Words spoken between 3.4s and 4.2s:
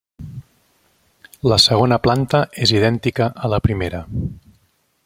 a la primera.